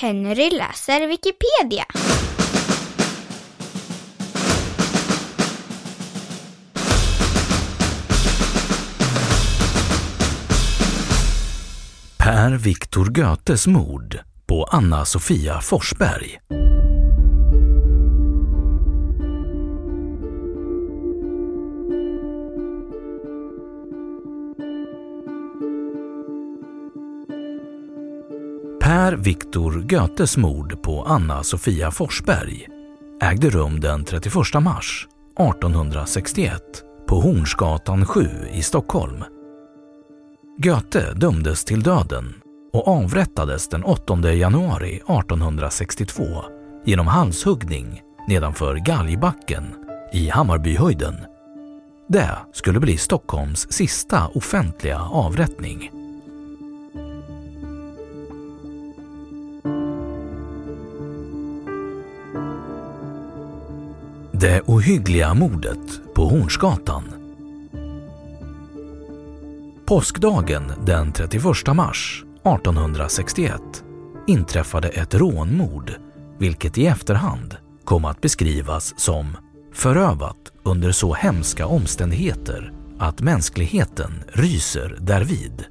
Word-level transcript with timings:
Henry 0.00 0.50
läser 0.50 1.08
Wikipedia. 1.08 1.84
Per 12.16 12.50
Viktor 12.50 13.06
Goethes 13.06 13.66
mord 13.66 14.18
på 14.46 14.64
Anna 14.64 15.04
Sofia 15.04 15.60
Forsberg. 15.60 16.40
Per 28.86 29.12
Viktor 29.12 29.72
Goethes 29.72 30.36
mord 30.36 30.82
på 30.82 31.02
Anna 31.02 31.42
Sofia 31.42 31.90
Forsberg 31.90 32.68
ägde 33.22 33.50
rum 33.50 33.80
den 33.80 34.04
31 34.04 34.34
mars 34.60 35.08
1861 35.38 36.62
på 37.08 37.20
Hornsgatan 37.20 38.06
7 38.06 38.28
i 38.52 38.62
Stockholm. 38.62 39.24
Goethe 40.58 41.14
dömdes 41.14 41.64
till 41.64 41.82
döden 41.82 42.34
och 42.72 42.88
avrättades 42.88 43.68
den 43.68 43.84
8 43.84 44.32
januari 44.32 44.96
1862 44.96 46.24
genom 46.84 47.06
halshuggning 47.06 48.02
nedanför 48.28 48.76
Galgbacken 48.76 49.64
i 50.12 50.28
Hammarbyhöjden. 50.28 51.14
Det 52.08 52.38
skulle 52.52 52.80
bli 52.80 52.96
Stockholms 52.96 53.72
sista 53.72 54.26
offentliga 54.26 55.00
avrättning. 55.00 55.90
Det 64.40 64.60
ohyggliga 64.66 65.34
mordet 65.34 66.00
på 66.14 66.24
Hornsgatan. 66.24 67.04
Påskdagen 69.86 70.72
den 70.86 71.12
31 71.12 71.44
mars 71.74 72.24
1861 72.44 73.60
inträffade 74.26 74.88
ett 74.88 75.14
rånmord 75.14 75.92
vilket 76.38 76.78
i 76.78 76.86
efterhand 76.86 77.56
kom 77.84 78.04
att 78.04 78.20
beskrivas 78.20 78.94
som 79.00 79.36
förövat 79.72 80.52
under 80.62 80.92
så 80.92 81.14
hemska 81.14 81.66
omständigheter 81.66 82.72
att 82.98 83.20
mänskligheten 83.20 84.24
ryser 84.32 84.96
därvid. 85.00 85.64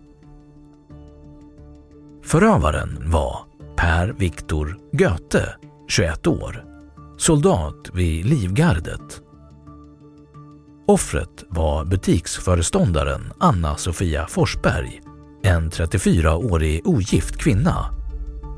Förövaren 2.24 3.04
var 3.06 3.40
Per 3.76 4.08
Viktor 4.08 4.78
Goethe, 4.92 5.56
21 5.88 6.28
år, 6.28 6.75
soldat 7.18 7.90
vid 7.94 8.26
Livgardet. 8.26 9.22
Offret 10.88 11.44
var 11.50 11.86
butiksföreståndaren 11.86 13.34
Anna-Sofia 13.38 14.28
Forsberg, 14.28 15.02
en 15.44 15.72
34-årig 15.72 16.88
ogift 16.88 17.38
kvinna 17.38 17.86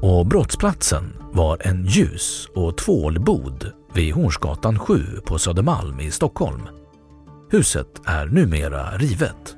och 0.01 0.25
brottsplatsen 0.25 1.13
var 1.33 1.57
en 1.61 1.85
ljus 1.85 2.47
och 2.55 2.77
tvålbod 2.77 3.71
vid 3.93 4.13
Hornsgatan 4.13 4.79
7 4.79 5.03
på 5.25 5.39
Södermalm 5.39 5.99
i 5.99 6.11
Stockholm. 6.11 6.61
Huset 7.51 8.01
är 8.05 8.25
numera 8.25 8.97
rivet. 8.97 9.55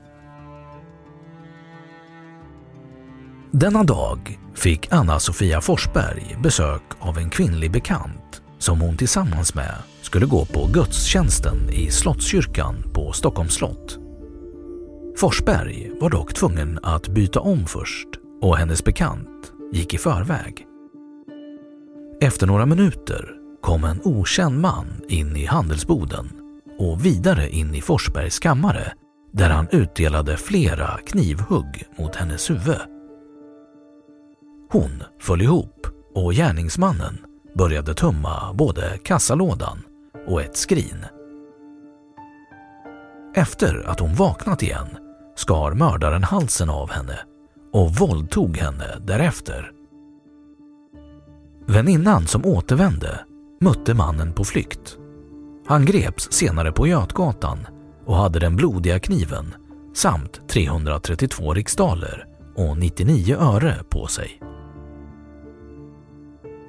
Denna 3.51 3.83
dag 3.83 4.39
fick 4.55 4.93
Anna-Sofia 4.93 5.61
Forsberg 5.61 6.37
besök 6.43 6.81
av 6.99 7.17
en 7.17 7.29
kvinnlig 7.29 7.71
bekant 7.71 8.41
som 8.59 8.81
hon 8.81 8.97
tillsammans 8.97 9.55
med 9.55 9.75
skulle 10.01 10.25
gå 10.25 10.45
på 10.45 10.69
gudstjänsten 10.73 11.69
i 11.69 11.91
Slottskyrkan 11.91 12.75
på 12.93 13.11
Stockholms 13.11 13.53
slott. 13.53 13.99
Forsberg 15.17 15.91
var 15.99 16.09
dock 16.09 16.33
tvungen 16.33 16.79
att 16.83 17.07
byta 17.07 17.39
om 17.39 17.65
först 17.65 18.07
och 18.41 18.57
hennes 18.57 18.83
bekant 18.83 19.51
gick 19.73 19.93
i 19.93 19.97
förväg. 19.97 20.65
Efter 22.21 22.47
några 22.47 22.65
minuter 22.65 23.35
kom 23.61 23.83
en 23.83 24.01
okänd 24.03 24.59
man 24.59 24.85
in 25.07 25.35
i 25.35 25.45
handelsboden 25.45 26.29
och 26.77 27.05
vidare 27.05 27.49
in 27.49 27.75
i 27.75 27.81
Forsbergs 27.81 28.39
kammare 28.39 28.93
där 29.33 29.49
han 29.49 29.67
utdelade 29.71 30.37
flera 30.37 30.99
knivhugg 31.05 31.83
mot 31.97 32.15
hennes 32.15 32.49
huvud. 32.49 32.81
Hon 34.71 35.03
föll 35.19 35.41
ihop 35.41 35.87
och 36.15 36.33
gärningsmannen 36.33 37.17
började 37.59 37.93
tömma 37.93 38.53
både 38.53 38.97
kassalådan 39.03 39.81
och 40.27 40.41
ett 40.41 40.57
skrin. 40.57 41.05
Efter 43.35 43.89
att 43.89 43.99
hon 43.99 44.15
vaknat 44.15 44.63
igen 44.63 44.87
skar 45.35 45.73
mördaren 45.73 46.23
halsen 46.23 46.69
av 46.69 46.91
henne 46.91 47.19
och 47.73 47.95
våldtog 47.95 48.57
henne 48.57 48.85
därefter. 49.01 49.71
Väninnan 51.65 52.27
som 52.27 52.45
återvände 52.45 53.25
mötte 53.61 53.93
mannen 53.93 54.33
på 54.33 54.43
flykt. 54.43 54.97
Han 55.67 55.85
greps 55.85 56.31
senare 56.31 56.71
på 56.71 56.87
Götgatan 56.87 57.67
och 58.05 58.15
hade 58.15 58.39
den 58.39 58.55
blodiga 58.55 58.99
kniven 58.99 59.53
samt 59.93 60.49
332 60.49 61.53
riksdaler 61.53 62.25
och 62.55 62.77
99 62.77 63.37
öre 63.39 63.75
på 63.89 64.07
sig. 64.07 64.48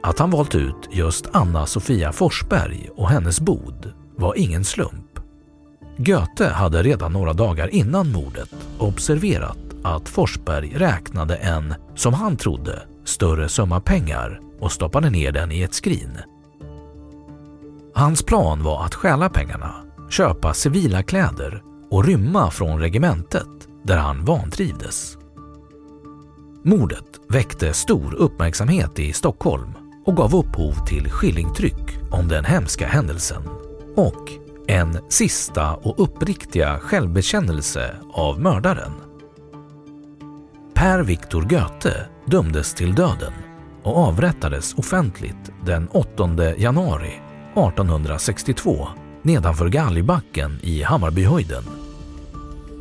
Att 0.02 0.19
han 0.19 0.31
valt 0.31 0.55
ut 0.55 0.88
just 0.91 1.29
Anna-Sofia 1.32 2.12
Forsberg 2.12 2.91
och 2.97 3.08
hennes 3.08 3.41
bod 3.41 3.93
var 4.17 4.38
ingen 4.38 4.64
slump. 4.64 5.19
Goethe 5.97 6.49
hade 6.49 6.82
redan 6.82 7.12
några 7.12 7.32
dagar 7.32 7.75
innan 7.75 8.12
mordet 8.12 8.55
observerat 8.79 9.58
att 9.82 10.08
Forsberg 10.08 10.73
räknade 10.76 11.37
en, 11.37 11.75
som 11.94 12.14
han 12.14 12.37
trodde, 12.37 12.82
större 13.05 13.49
summa 13.49 13.81
pengar 13.81 14.41
och 14.61 14.73
stoppade 14.73 15.11
ner 15.11 15.32
den 15.32 15.52
i 15.52 15.62
ett 15.62 15.75
skrin. 15.75 16.19
Hans 17.94 18.23
plan 18.23 18.62
var 18.62 18.85
att 18.85 18.94
stjäla 18.94 19.29
pengarna, 19.29 19.75
köpa 20.11 20.55
civila 20.55 21.03
kläder 21.03 21.62
och 21.91 22.05
rymma 22.05 22.50
från 22.50 22.81
regementet 22.81 23.69
där 23.85 23.96
han 23.96 24.25
vantrivdes. 24.25 25.17
Mordet 26.64 27.20
väckte 27.29 27.73
stor 27.73 28.14
uppmärksamhet 28.14 28.99
i 28.99 29.12
Stockholm 29.12 29.75
och 30.10 30.16
gav 30.16 30.34
upphov 30.34 30.86
till 30.86 31.10
skillingtryck 31.10 31.98
om 32.10 32.28
den 32.28 32.44
hemska 32.44 32.86
händelsen 32.86 33.42
och 33.96 34.30
en 34.66 34.98
sista 35.08 35.74
och 35.74 36.02
uppriktiga 36.02 36.78
självbekännelse 36.78 37.96
av 38.12 38.40
mördaren. 38.40 38.92
Per 40.74 41.02
Viktor 41.02 41.42
Goethe 41.42 42.06
dömdes 42.24 42.74
till 42.74 42.94
döden 42.94 43.32
och 43.82 43.96
avrättades 43.96 44.74
offentligt 44.74 45.52
den 45.64 45.88
8 45.88 46.54
januari 46.56 47.12
1862 47.52 48.88
nedanför 49.22 49.68
Galgbacken 49.68 50.58
i 50.62 50.82
Hammarbyhöjden. 50.82 51.62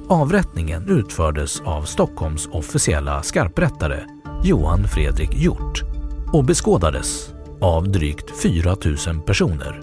Avrättningen 0.08 0.88
utfördes 0.88 1.62
av 1.62 1.84
Stockholms 1.84 2.48
officiella 2.48 3.24
skarprättare 3.24 4.00
Johan 4.44 4.88
Fredrik 4.88 5.34
Hjort 5.34 5.99
och 6.34 6.46
beskådades 6.46 7.34
av 7.62 7.92
drygt 7.92 8.42
4 8.42 8.76
000 9.08 9.22
personer. 9.26 9.82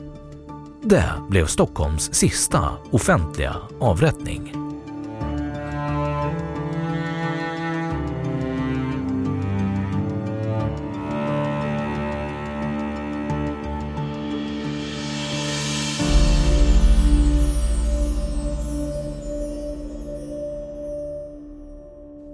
Det 0.83 1.13
blev 1.29 1.47
Stockholms 1.47 2.15
sista 2.15 2.71
offentliga 2.91 3.57
avrättning. 3.81 4.53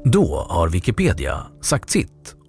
Då 0.04 0.46
har 0.48 0.68
Wikipedia 0.68 1.46
sagt 1.60 1.90
sitt 1.90 2.41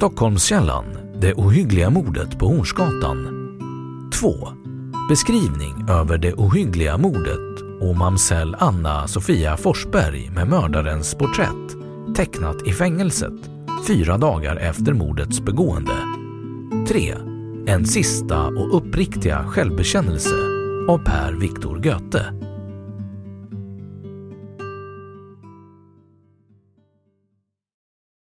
Stockholmskällan. 0.00 0.84
Det 1.20 1.34
ohyggliga 1.34 1.90
mordet 1.90 2.38
på 2.38 2.46
Hornsgatan. 2.46 3.48
2. 4.20 4.48
Beskrivning 5.08 5.88
över 5.88 6.18
det 6.18 6.34
ohyggliga 6.34 6.98
mordet 6.98 7.62
och 7.80 7.96
mamsell 7.96 8.56
Anna 8.58 9.08
Sofia 9.08 9.56
Forsberg 9.56 10.30
med 10.30 10.48
mördarens 10.48 11.14
porträtt 11.14 11.76
tecknat 12.16 12.66
i 12.66 12.72
fängelset 12.72 13.50
fyra 13.86 14.18
dagar 14.18 14.56
efter 14.56 14.92
mordets 14.92 15.40
begående. 15.40 15.96
3. 16.88 17.14
En 17.66 17.86
sista 17.86 18.46
och 18.46 18.76
uppriktiga 18.76 19.44
självbekännelse 19.44 20.36
av 20.88 20.98
Per 20.98 21.32
Viktor 21.32 21.76
Goethe. 21.76 22.39